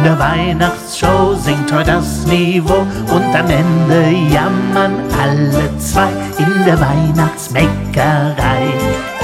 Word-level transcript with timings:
In 0.00 0.04
der 0.04 0.18
Weihnachtsshow 0.18 1.34
singt 1.34 1.70
heute 1.70 1.92
das 1.92 2.24
Niveau 2.24 2.86
und 3.14 3.36
am 3.36 3.50
Ende 3.50 4.10
jammern 4.32 4.94
alle 5.20 5.76
zwei. 5.76 6.08
In 6.38 6.64
der 6.64 6.80
Weihnachtsbäckerei, 6.80 8.62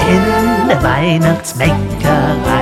in 0.07 0.67
der 0.67 0.83
Weihnachtsbäckerei. 0.83 2.56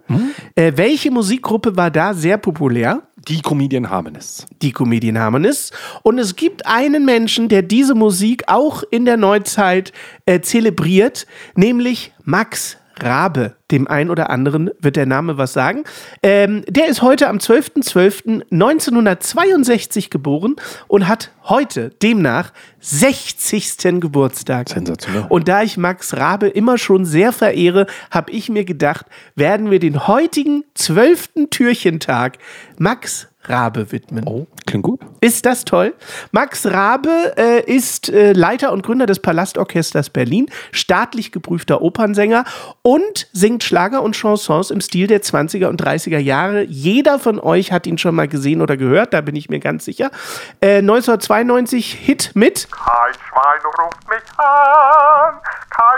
Äh, 0.54 0.72
welche 0.76 1.10
Musikgruppe 1.10 1.76
war 1.76 1.90
da 1.90 2.14
sehr 2.14 2.38
populär? 2.38 3.02
Die 3.28 3.40
Comedian 3.40 3.88
Harmonists. 3.88 4.46
Die 4.60 4.72
Comedian 4.72 5.18
Harmonists. 5.18 5.72
Und 6.02 6.18
es 6.18 6.36
gibt 6.36 6.66
einen 6.66 7.04
Menschen, 7.04 7.48
der 7.48 7.62
diese 7.62 7.94
Musik 7.94 8.44
auch 8.48 8.82
in 8.90 9.04
der 9.04 9.16
Neuzeit 9.16 9.92
äh, 10.26 10.40
zelebriert, 10.40 11.26
nämlich 11.54 12.12
Max 12.24 12.76
Rabe. 13.00 13.54
Dem 13.70 13.86
einen 13.88 14.10
oder 14.10 14.28
anderen 14.30 14.70
wird 14.80 14.96
der 14.96 15.04
Name 15.06 15.38
was 15.38 15.52
sagen. 15.52 15.84
Ähm, 16.22 16.64
der 16.68 16.88
ist 16.88 17.02
heute 17.02 17.28
am 17.28 17.36
12.12.1962 17.38 20.10
geboren 20.10 20.56
und 20.86 21.08
hat 21.08 21.30
heute 21.44 21.90
demnach 22.02 22.52
60. 22.80 24.00
Geburtstag. 24.00 24.68
Sensationell. 24.68 25.26
Und 25.28 25.48
da 25.48 25.62
ich 25.62 25.76
Max 25.76 26.16
Rabe 26.16 26.48
immer 26.48 26.78
schon 26.78 27.04
sehr 27.04 27.32
verehre, 27.32 27.86
habe 28.10 28.30
ich 28.30 28.48
mir 28.48 28.64
gedacht, 28.64 29.06
werden 29.34 29.70
wir 29.70 29.80
den 29.80 30.06
heutigen 30.06 30.64
12. 30.74 31.48
Türchentag 31.50 32.38
Max 32.78 33.28
Rabe 33.48 33.92
widmen. 33.92 34.24
Oh, 34.26 34.46
klingt 34.66 34.84
gut. 34.84 35.00
Ist 35.20 35.46
das 35.46 35.64
toll? 35.64 35.94
Max 36.32 36.66
Rabe 36.66 37.34
äh, 37.36 37.60
ist 37.60 38.08
äh, 38.08 38.32
Leiter 38.32 38.72
und 38.72 38.82
Gründer 38.82 39.06
des 39.06 39.20
Palastorchesters 39.20 40.10
Berlin, 40.10 40.46
staatlich 40.72 41.32
geprüfter 41.32 41.82
Opernsänger 41.82 42.44
und 42.82 43.28
singt 43.32 43.64
Schlager 43.64 44.02
und 44.02 44.16
Chansons 44.16 44.70
im 44.70 44.80
Stil 44.80 45.06
der 45.06 45.22
20er 45.22 45.66
und 45.66 45.82
30er 45.82 46.18
Jahre. 46.18 46.64
Jeder 46.64 47.18
von 47.18 47.38
euch 47.38 47.72
hat 47.72 47.86
ihn 47.86 47.98
schon 47.98 48.14
mal 48.14 48.28
gesehen 48.28 48.62
oder 48.62 48.76
gehört, 48.76 49.12
da 49.12 49.20
bin 49.20 49.36
ich 49.36 49.48
mir 49.48 49.60
ganz 49.60 49.84
sicher. 49.84 50.10
Äh, 50.60 50.78
1992 50.78 51.92
Hit 51.92 52.32
mit 52.34 52.68
Kein 52.70 53.14
Schwein 53.14 53.60
ruft 53.82 54.08
mich 54.08 54.38
an, 54.38 55.34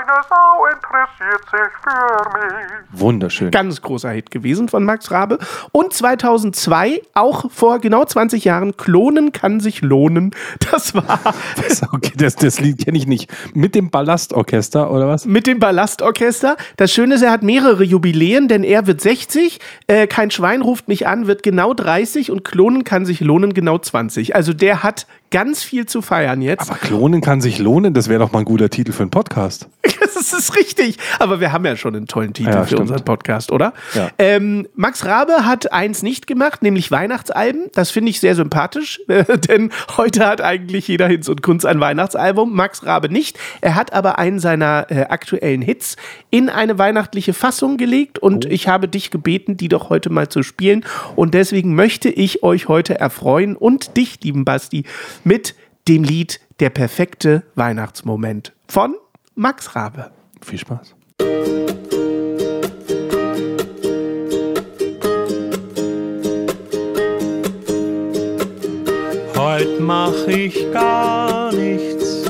keine 0.07 0.23
Sau 0.29 0.67
interessiert 0.67 1.43
sich 1.51 1.73
für 1.83 2.39
mich. 2.39 3.01
Wunderschön. 3.01 3.51
ganz 3.51 3.83
großer 3.83 4.11
Hit 4.11 4.31
gewesen 4.31 4.69
von 4.69 4.85
Max 4.85 5.11
Rabe. 5.11 5.39
Und 5.73 5.93
2002, 5.93 7.03
auch 7.15 7.51
vor 7.51 7.79
genau 7.81 8.05
20 8.05 8.45
Jahren, 8.45 8.77
Klonen 8.77 9.33
kann 9.33 9.61
sich 9.61 9.83
lohnen. 9.83 10.35
Das 10.71 10.95
war 10.95 11.21
Okay, 11.93 12.13
das, 12.17 12.37
das 12.37 12.61
Lied 12.61 12.85
kenne 12.85 12.99
ich 12.99 13.07
nicht. 13.07 13.33
Mit 13.55 13.75
dem 13.75 13.91
Ballastorchester 13.91 14.91
oder 14.91 15.09
was? 15.09 15.25
mit 15.25 15.47
dem 15.47 15.59
Ballastorchester. 15.59 16.57
Das 16.77 16.93
Schöne 16.93 17.17
ist, 17.17 17.23
er 17.23 17.31
hat 17.31 17.43
mehrere 17.43 17.85
Jubiläen, 17.85 18.49
denn 18.49 18.65
er 18.65 18.87
wird 18.87 19.01
60, 19.01 19.61
äh, 19.87 20.07
kein 20.07 20.31
Schwein 20.31 20.63
ruft 20.63 20.89
mich 20.89 21.07
an, 21.07 21.27
wird 21.27 21.43
genau 21.43 21.75
30 21.75 22.31
und 22.31 22.45
Klonen 22.45 22.85
kann 22.85 23.07
sich 23.07 23.21
lohnen 23.21 23.55
genau 23.55 23.79
20. 23.79 24.35
Also 24.35 24.53
der 24.53 24.83
hat 24.83 25.07
ganz 25.31 25.63
viel 25.63 25.87
zu 25.87 26.03
feiern 26.03 26.43
jetzt. 26.43 26.71
Aber 26.71 26.79
Klonen 26.79 27.21
kann 27.21 27.41
sich 27.41 27.59
lohnen, 27.59 27.95
das 27.95 28.09
wäre 28.09 28.21
doch 28.21 28.33
mal 28.33 28.41
ein 28.41 28.45
guter 28.45 28.71
Titel 28.71 28.93
für 28.93 29.03
einen 29.03 29.11
Podcast. 29.11 29.69
Das 30.17 30.33
ist 30.33 30.57
richtig. 30.57 30.97
Aber 31.19 31.41
wir 31.41 31.53
haben 31.53 31.65
ja 31.67 31.77
schon 31.77 31.95
einen 31.95 32.07
tollen 32.07 32.33
Titel 32.33 32.51
Ja, 32.51 32.61
für 32.63 32.69
stimmt. 32.69 32.83
unseren 32.83 33.05
Podcast, 33.05 33.53
oder? 33.53 33.73
Ja. 33.95 34.11
Ähm, 34.19 34.67
Max 34.75 35.05
Rabe 35.05 35.45
hat 35.47 35.73
eins 35.73 36.03
nicht 36.03 36.27
gemacht, 36.27 36.63
nämlich 36.63 36.91
Weihnachtsalben. 36.91 37.67
Das 37.75 37.91
finde 37.91 38.11
ich 38.11 38.21
sehr 38.21 38.35
sympathisch, 38.35 39.01
äh, 39.09 39.25
denn 39.49 39.71
heute 39.97 40.27
hat 40.27 40.41
eigentlich 40.41 40.89
jeder 40.89 41.07
Hinz 41.09 41.29
und 41.29 41.43
Kunz 41.43 41.65
ein 41.65 41.81
Weihnachtsalbum. 41.81 42.55
Max 42.55 42.85
Rabe 42.87 43.09
nicht. 43.09 43.39
Er 43.61 43.75
hat 43.75 43.93
aber 43.93 44.19
einen 44.19 44.39
seiner 44.39 44.87
äh, 44.91 45.03
aktuellen 45.03 45.63
Hits 45.63 45.97
in 46.31 46.49
eine 46.49 46.79
weihnachtliche 46.79 47.33
Fassung 47.35 47.77
gelegt 47.77 48.19
und 48.19 48.47
Oh. 48.47 48.49
ich 48.51 48.69
habe 48.69 48.89
dich 48.89 49.11
gebeten, 49.11 49.57
die 49.57 49.69
doch 49.69 49.89
heute 49.91 50.11
mal 50.11 50.29
zu 50.29 50.43
spielen. 50.43 50.85
Und 51.15 51.35
deswegen 51.35 51.75
möchte 51.75 52.09
ich 52.09 52.43
euch 52.43 52.69
heute 52.69 52.99
erfreuen 52.99 53.57
und 53.57 53.97
dich, 53.97 54.19
lieben 54.23 54.45
Basti, 54.45 54.85
mit 55.25 55.55
dem 55.89 56.05
Lied 56.05 56.41
Der 56.61 56.71
perfekte 56.71 57.43
Weihnachtsmoment 57.55 58.53
von 58.69 58.95
Max 59.39 59.77
Rabe. 59.77 60.11
Viel 60.41 60.59
Spaß. 60.59 60.95
Heute 69.37 69.81
mach 69.81 70.27
ich 70.27 70.73
gar 70.73 71.53
nichts, 71.53 72.25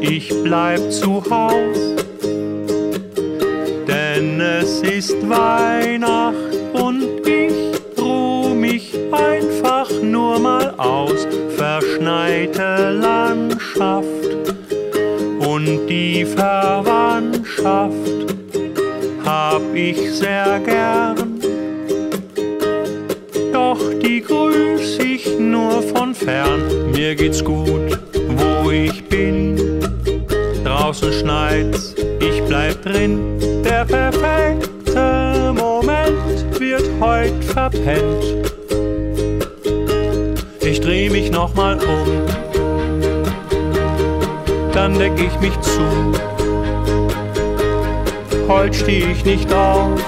ich 0.00 0.32
bleib 0.44 0.92
zu 0.92 1.24
Haus. 1.28 1.78
Denn 3.88 4.40
es 4.40 4.80
ist 4.82 5.28
Weihnacht 5.28 6.36
und 6.72 7.26
ich 7.26 8.00
ruh 8.00 8.54
mich 8.54 8.94
einfach 9.10 9.90
nur 10.00 10.38
mal 10.38 10.70
aus. 10.78 11.26
Verschneite 11.56 12.92
Landschaft 13.00 14.31
und 15.66 15.86
die 15.86 16.24
Verwandtschaft 16.24 17.92
hab 19.24 19.62
ich 19.74 20.12
sehr 20.12 20.60
gern. 20.64 21.40
Doch 23.52 23.78
die 24.02 24.20
grüß 24.20 24.98
ich 24.98 25.38
nur 25.38 25.82
von 25.82 26.14
fern. 26.14 26.90
Mir 26.92 27.14
geht's 27.14 27.44
gut, 27.44 27.98
wo 28.36 28.70
ich 28.70 29.04
bin. 29.08 29.80
Draußen 30.64 31.12
schneit's, 31.12 31.94
ich 32.20 32.42
bleib 32.44 32.82
drin. 32.82 33.38
Der 33.64 33.84
perfekte 33.84 35.52
Moment 35.54 36.58
wird 36.58 36.88
heut 37.00 37.44
verpennt. 37.44 38.24
Ich 40.60 40.80
dreh 40.80 41.10
mich 41.10 41.30
nochmal 41.30 41.78
um, 41.78 42.51
dann 44.74 44.98
deck 44.98 45.12
ich 45.16 45.38
mich 45.40 45.60
zu. 45.60 45.82
Heut 48.48 48.74
steh 48.74 49.04
ich 49.12 49.24
nicht 49.24 49.52
auf, 49.52 50.00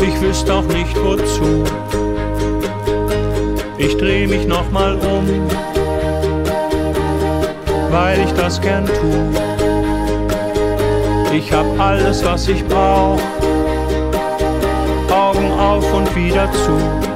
ich 0.00 0.20
wüsste 0.20 0.54
auch 0.54 0.64
nicht 0.64 0.96
wozu. 1.02 1.64
Ich 3.78 3.96
dreh 3.96 4.26
mich 4.26 4.46
nochmal 4.46 4.96
um, 4.96 5.26
weil 7.90 8.20
ich 8.20 8.32
das 8.32 8.60
gern 8.60 8.86
tu. 8.86 9.12
Ich 11.34 11.52
hab 11.52 11.66
alles, 11.78 12.24
was 12.24 12.48
ich 12.48 12.64
brauch, 12.66 13.20
Augen 15.10 15.52
auf 15.52 15.92
und 15.92 16.16
wieder 16.16 16.50
zu. 16.52 17.06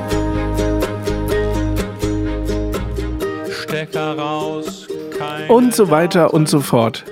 Stecker 3.51 4.19
raus, 4.19 4.87
Und 5.49 5.75
so 5.75 5.91
weiter 5.91 6.33
und 6.35 6.49
so 6.49 6.61
fort. 6.61 7.05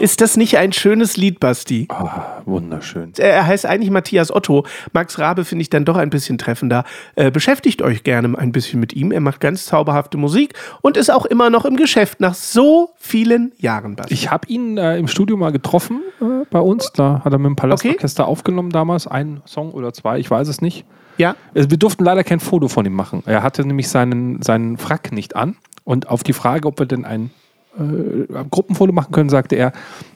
Ist 0.00 0.20
das 0.20 0.36
nicht 0.36 0.58
ein 0.58 0.72
schönes 0.72 1.16
Lied, 1.16 1.38
Basti? 1.38 1.86
Ah, 1.88 2.42
wunderschön. 2.46 3.12
Er 3.16 3.46
heißt 3.46 3.64
eigentlich 3.64 3.90
Matthias 3.90 4.34
Otto. 4.34 4.66
Max 4.92 5.18
Rabe 5.20 5.44
finde 5.44 5.62
ich 5.62 5.70
dann 5.70 5.84
doch 5.84 5.96
ein 5.96 6.10
bisschen 6.10 6.36
treffender. 6.36 6.84
Äh, 7.14 7.30
beschäftigt 7.30 7.80
euch 7.80 8.02
gerne 8.02 8.36
ein 8.36 8.50
bisschen 8.50 8.80
mit 8.80 8.92
ihm. 8.92 9.12
Er 9.12 9.20
macht 9.20 9.40
ganz 9.40 9.66
zauberhafte 9.66 10.18
Musik 10.18 10.54
und 10.82 10.96
ist 10.96 11.10
auch 11.10 11.26
immer 11.26 11.48
noch 11.48 11.64
im 11.64 11.76
Geschäft 11.76 12.20
nach 12.20 12.34
so 12.34 12.90
vielen 12.96 13.52
Jahren, 13.58 13.94
Basti. 13.94 14.14
Ich 14.14 14.30
habe 14.30 14.48
ihn 14.48 14.78
äh, 14.78 14.96
im 14.98 15.06
Studio 15.06 15.36
mal 15.36 15.52
getroffen 15.52 16.00
äh, 16.20 16.44
bei 16.50 16.60
uns. 16.60 16.90
Da 16.92 17.22
hat 17.24 17.32
er 17.32 17.38
mit 17.38 17.50
dem 17.50 17.56
Palastorchester 17.56 18.26
aufgenommen 18.26 18.70
damals. 18.70 19.06
Ein 19.06 19.42
Song 19.46 19.70
oder 19.70 19.92
zwei, 19.92 20.18
ich 20.18 20.28
weiß 20.28 20.48
es 20.48 20.60
nicht. 20.60 20.84
ja? 21.18 21.36
Also 21.54 21.70
wir 21.70 21.78
durften 21.78 22.04
leider 22.04 22.24
kein 22.24 22.40
Foto 22.40 22.66
von 22.66 22.84
ihm 22.84 22.94
machen. 22.94 23.22
Er 23.26 23.44
hatte 23.44 23.64
nämlich 23.64 23.88
seinen, 23.88 24.42
seinen 24.42 24.76
Frack 24.76 25.12
nicht 25.12 25.36
an. 25.36 25.56
Und 25.84 26.08
auf 26.08 26.22
die 26.24 26.32
Frage, 26.32 26.66
ob 26.66 26.78
wir 26.80 26.86
denn 26.86 27.04
ein 27.04 27.30
äh, 27.78 28.44
Gruppenfoto 28.50 28.92
machen 28.92 29.12
können, 29.12 29.30
sagte 29.30 29.56
er, 29.56 29.72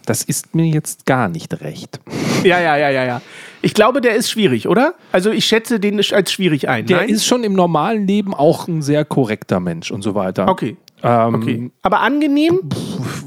das 0.06 0.22
ist 0.22 0.54
mir 0.54 0.66
jetzt 0.66 1.06
gar 1.06 1.28
nicht 1.28 1.60
recht. 1.60 2.00
Ja, 2.44 2.60
ja, 2.60 2.76
ja, 2.76 2.90
ja, 2.90 3.04
ja. 3.04 3.22
Ich 3.62 3.74
glaube, 3.74 4.00
der 4.00 4.14
ist 4.14 4.30
schwierig, 4.30 4.68
oder? 4.68 4.94
Also 5.12 5.30
ich 5.30 5.44
schätze 5.44 5.80
den 5.80 6.00
als 6.12 6.32
schwierig 6.32 6.68
ein. 6.68 6.86
Der 6.86 6.98
Nein? 6.98 7.08
ist 7.08 7.26
schon 7.26 7.44
im 7.44 7.54
normalen 7.54 8.06
Leben 8.06 8.32
auch 8.34 8.68
ein 8.68 8.82
sehr 8.82 9.04
korrekter 9.04 9.60
Mensch 9.60 9.90
und 9.90 10.02
so 10.02 10.14
weiter. 10.14 10.48
Okay. 10.48 10.76
Ähm, 11.02 11.34
Okay. 11.34 11.70
Aber 11.82 12.00
angenehm? 12.00 12.60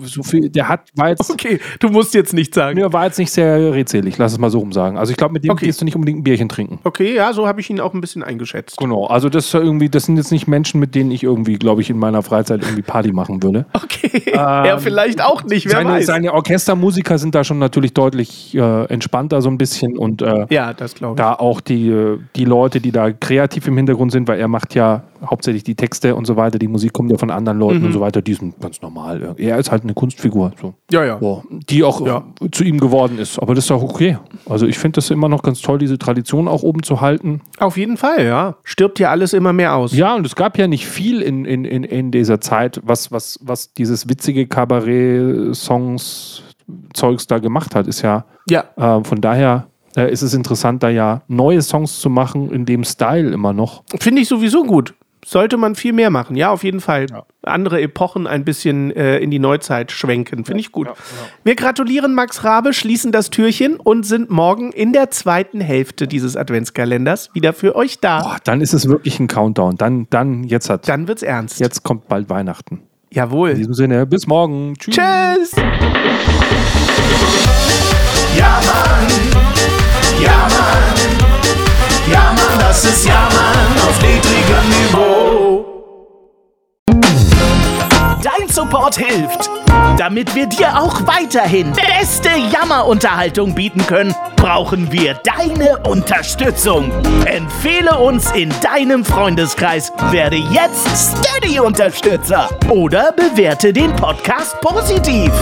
So 0.04 0.24
viel, 0.24 0.50
der 0.50 0.68
hat, 0.70 0.90
war 0.96 1.10
jetzt, 1.10 1.30
Okay, 1.30 1.60
du 1.80 1.90
musst 1.90 2.14
jetzt 2.14 2.34
nicht 2.34 2.54
sagen. 2.54 2.78
der 2.78 2.92
war 2.94 3.06
jetzt 3.06 3.20
nicht 3.20 3.32
sehr 3.32 3.74
redselig, 3.74 4.18
lass 4.18 4.32
es 4.34 4.38
mal 4.38 4.50
so 4.50 4.60
rum 4.60 4.72
sagen. 4.72 4.98
Also 4.98 5.12
ich 5.12 5.18
glaube, 5.18 5.34
mit 5.34 5.44
dem 5.44 5.52
Okay. 5.52 5.66
gehst 5.66 5.82
du 5.82 5.86
nicht 5.86 5.96
unbedingt 5.96 6.20
ein 6.20 6.24
Bierchen 6.24 6.50
trinken. 6.50 6.80
Okay, 6.84 7.16
ja, 7.16 7.34
so 7.34 7.48
habe 7.48 7.62
ich 7.62 7.70
ihn 7.70 7.80
auch 7.80 7.94
ein 7.94 8.02
bisschen 8.02 8.24
eingeschätzt. 8.24 8.78
Genau, 8.78 9.06
also 9.08 9.30
das 9.30 9.46
ist 9.48 9.54
ja 9.54 9.60
irgendwie, 9.62 9.90
das 9.90 10.06
sind 10.06 10.18
jetzt 10.18 10.32
nicht 10.32 10.48
Menschen, 10.48 10.80
mit 10.80 10.96
denen 10.96 11.12
ich 11.12 11.24
irgendwie, 11.24 11.56
glaube 11.56 11.82
ich, 11.82 11.90
in 11.90 11.98
meiner 11.98 12.22
Freizeit 12.24 12.62
irgendwie 12.62 12.82
Party 12.82 13.12
machen 13.12 13.44
würde. 13.44 13.66
Okay, 14.04 14.32
er 14.34 14.80
vielleicht 14.80 15.24
auch 15.24 15.44
nicht, 15.44 15.66
wer 15.66 15.74
seine, 15.74 15.90
weiß. 15.92 16.06
seine 16.08 16.34
Orchestermusiker 16.34 17.18
sind 17.18 17.36
da 17.36 17.44
schon 17.44 17.60
natürlich 17.60 17.94
deutlich 17.94 18.56
äh, 18.56 18.86
entspannter 18.86 19.42
so 19.42 19.50
ein 19.50 19.58
bisschen 19.58 19.98
und 19.98 20.22
äh, 20.22 20.46
ja, 20.50 20.74
das 20.74 20.96
glaube 20.96 21.14
ich. 21.14 21.18
da 21.18 21.34
auch 21.36 21.62
die, 21.62 22.18
die 22.36 22.46
Leute, 22.46 22.82
die 22.82 22.92
da 22.92 23.12
kreativ 23.12 23.68
im 23.68 23.78
Hintergrund 23.78 24.12
sind, 24.12 24.28
weil 24.28 24.40
er 24.40 24.48
macht 24.48 24.74
ja 24.76 25.04
hauptsächlich 25.26 25.64
die 25.64 25.76
Texte 25.76 26.16
und 26.16 26.26
so 26.26 26.36
weiter, 26.36 26.58
die 26.58 26.68
Musik 26.68 26.94
kommt 26.94 27.12
ja 27.12 27.18
von 27.18 27.30
anderen 27.30 27.60
Leuten 27.60 27.80
Mhm. 27.80 27.86
und 27.86 27.92
so 27.94 28.00
weiter, 28.02 28.22
die 28.22 28.34
sind 28.34 28.60
ganz 28.60 28.82
normal. 28.82 29.36
Er 29.38 29.58
ist 29.60 29.72
halt 29.72 29.84
eine 29.92 29.96
Kunstfigur, 29.96 30.52
so. 30.62 30.74
Ja, 30.92 31.04
ja. 31.06 31.18
Ja, 31.22 31.42
die 31.70 31.84
auch 31.84 32.06
Ja. 32.06 32.24
äh, 32.42 32.50
zu 32.52 32.64
ihm 32.64 32.80
geworden 32.80 33.20
ist. 33.20 33.38
Aber 33.40 33.54
das 33.56 33.66
ist 33.66 33.72
auch 33.72 33.84
okay. 33.84 34.18
Also 34.50 34.66
ich 34.66 34.78
finde 34.80 34.96
das 34.96 35.10
immer 35.10 35.28
noch 35.30 35.44
ganz 35.44 35.62
toll, 35.62 35.78
diese 35.78 35.98
Tradition 36.00 36.48
auch 36.48 36.64
oben 36.64 36.84
zu 36.84 37.02
halten. 37.02 37.42
Auf 37.60 37.78
jeden 37.78 37.98
Fall, 37.98 38.26
ja. 38.26 38.56
Stirbt 38.64 39.00
ja 39.00 39.10
alles 39.12 39.34
immer 39.34 39.52
mehr 39.54 39.76
aus. 39.76 39.94
Ja, 39.94 40.16
und 40.16 40.26
es 40.26 40.36
gab 40.36 40.58
ja 40.58 40.68
nicht 40.68 40.86
viel 40.88 41.22
in, 41.22 41.46
in, 41.46 41.66
in, 41.66 41.84
in 41.84 42.12
dieser 42.12 42.40
Zeit, 42.42 42.80
was, 42.84 43.12
was, 43.12 43.38
was 43.42 43.74
dieses 43.74 44.08
witzige 44.10 44.48
Kabarett-Songs-Zeugs 44.48 47.28
da 47.28 47.40
gemacht 47.40 47.76
hat. 47.76 47.88
Ist 47.88 48.02
ja, 48.02 48.26
Ja. 48.50 48.64
äh, 48.78 49.04
von 49.04 49.22
daher 49.22 49.68
äh, 49.98 50.12
ist 50.12 50.22
es 50.22 50.34
interessant, 50.34 50.84
da 50.84 50.90
ja 50.90 51.22
neue 51.28 51.62
Songs 51.62 52.00
zu 52.00 52.10
machen 52.10 52.52
in 52.52 52.66
dem 52.66 52.84
Style 52.84 53.30
immer 53.32 53.54
noch. 53.54 53.84
Finde 54.00 54.22
ich 54.22 54.28
sowieso 54.28 54.64
gut. 54.64 54.94
Sollte 55.24 55.58
man 55.58 55.76
viel 55.76 55.94
mehr 55.94 56.10
machen, 56.10 56.36
ja, 56.36 56.50
auf 56.50 56.64
jeden 56.64 56.82
Fall. 56.82 57.06
Andere 57.44 57.80
Epochen 57.82 58.26
ein 58.28 58.44
bisschen 58.44 58.92
äh, 58.92 59.20
in 59.20 59.30
die 59.30 59.38
Neuzeit 59.40 59.92
schwenken, 59.92 60.46
finde 60.46 60.62
ich 60.62 60.72
gut. 60.72 60.88
Wir 61.44 61.56
gratulieren 61.56 62.14
Max 62.16 62.44
Rabe, 62.44 62.74
schließen 62.74 63.12
das 63.12 63.30
Türchen 63.30 63.76
und 63.78 64.04
sind 64.06 64.30
morgen 64.32 64.72
in 64.72 64.94
der 64.94 65.12
zweiten 65.12 65.62
Hälfte 65.62 66.08
dieses 66.08 66.36
Adventskalenders 66.36 67.30
wieder 67.34 67.54
für 67.54 67.76
euch 67.76 68.00
da. 68.00 68.22
Boah, 68.22 68.38
dann 68.44 68.62
ist 68.62 68.74
es 68.74 68.88
wirklich 68.88 69.20
ein 69.20 69.28
Countdown. 69.28 69.76
Dann, 69.78 70.08
dann 70.10 70.44
jetzt 70.44 70.70
hat, 70.70 70.88
Dann 70.90 71.08
wird's 71.08 71.24
ernst. 71.24 71.60
jetzt 71.60 71.84
kommt 71.84 72.08
bald 72.08 72.30
Weihnachten. 72.30 72.82
In 73.10 73.18
Jawohl. 73.18 73.54
diesem 73.56 73.74
Sinne, 73.74 74.06
bis 74.08 74.26
morgen. 74.26 74.74
Tschüss. 74.80 74.96
Tschüss. 74.96 75.52
Support 88.72 88.96
hilft. 88.96 89.50
Damit 89.98 90.34
wir 90.34 90.48
dir 90.48 90.82
auch 90.82 91.06
weiterhin 91.06 91.74
beste 91.74 92.30
Jammerunterhaltung 92.54 93.54
bieten 93.54 93.86
können, 93.86 94.16
brauchen 94.38 94.94
wir 94.94 95.16
deine 95.16 95.78
Unterstützung. 95.80 96.90
Empfehle 97.26 98.00
uns 98.00 98.32
in 98.32 98.50
deinem 98.62 99.04
Freundeskreis, 99.04 99.92
werde 100.12 100.38
jetzt 100.38 100.88
Steady-Unterstützer 100.96 102.48
oder 102.70 103.12
bewerte 103.12 103.74
den 103.74 103.94
Podcast 103.94 104.62
positiv. 104.62 105.34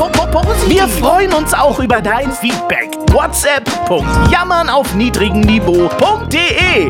Wir 0.65 0.87
freuen 0.87 1.31
uns 1.31 1.53
auch 1.53 1.79
über 1.79 2.01
dein 2.01 2.31
Feedback. 2.31 2.97
WhatsApp.jammern 3.11 4.69
auf 4.69 4.95
niedrigem 4.95 5.41
Niveau.de. 5.41 6.89